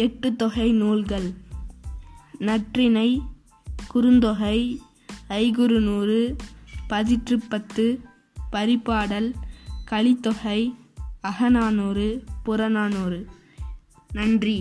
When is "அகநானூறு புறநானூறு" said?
11.20-13.26